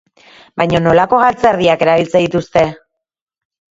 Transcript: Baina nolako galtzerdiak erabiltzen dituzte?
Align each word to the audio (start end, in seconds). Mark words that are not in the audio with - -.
Baina 0.61 0.81
nolako 0.85 1.21
galtzerdiak 1.25 1.87
erabiltzen 1.89 2.29
dituzte? 2.29 2.69